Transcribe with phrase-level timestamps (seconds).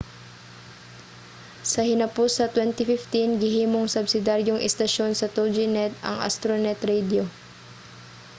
[1.71, 7.23] sa hinapos sa 2015 gihimong subsidiyaryong estasyon sa toginet ang astronet radio